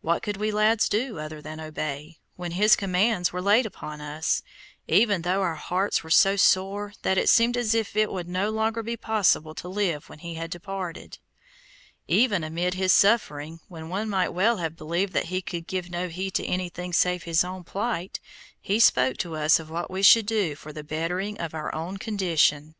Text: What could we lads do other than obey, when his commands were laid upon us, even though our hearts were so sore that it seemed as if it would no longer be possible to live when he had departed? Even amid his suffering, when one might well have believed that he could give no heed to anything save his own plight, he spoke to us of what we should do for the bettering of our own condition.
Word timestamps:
What 0.00 0.22
could 0.22 0.36
we 0.36 0.52
lads 0.52 0.88
do 0.88 1.18
other 1.18 1.42
than 1.42 1.58
obey, 1.58 2.20
when 2.36 2.52
his 2.52 2.76
commands 2.76 3.32
were 3.32 3.42
laid 3.42 3.66
upon 3.66 4.00
us, 4.00 4.44
even 4.86 5.22
though 5.22 5.42
our 5.42 5.56
hearts 5.56 6.04
were 6.04 6.10
so 6.10 6.36
sore 6.36 6.92
that 7.02 7.18
it 7.18 7.28
seemed 7.28 7.56
as 7.56 7.74
if 7.74 7.96
it 7.96 8.12
would 8.12 8.28
no 8.28 8.50
longer 8.50 8.80
be 8.84 8.96
possible 8.96 9.56
to 9.56 9.66
live 9.68 10.08
when 10.08 10.20
he 10.20 10.34
had 10.34 10.52
departed? 10.52 11.18
Even 12.06 12.44
amid 12.44 12.74
his 12.74 12.92
suffering, 12.94 13.58
when 13.66 13.88
one 13.88 14.08
might 14.08 14.28
well 14.28 14.58
have 14.58 14.76
believed 14.76 15.12
that 15.14 15.30
he 15.34 15.42
could 15.42 15.66
give 15.66 15.90
no 15.90 16.06
heed 16.06 16.30
to 16.34 16.44
anything 16.46 16.92
save 16.92 17.24
his 17.24 17.42
own 17.42 17.64
plight, 17.64 18.20
he 18.60 18.78
spoke 18.78 19.16
to 19.16 19.34
us 19.34 19.58
of 19.58 19.68
what 19.68 19.90
we 19.90 20.00
should 20.00 20.26
do 20.26 20.54
for 20.54 20.72
the 20.72 20.84
bettering 20.84 21.36
of 21.40 21.54
our 21.54 21.74
own 21.74 21.96
condition. 21.96 22.76